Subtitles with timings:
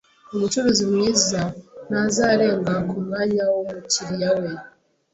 [0.33, 1.41] Umucuruzi mwiza
[1.87, 4.49] ntazarenga kumwanya wumukiriya we.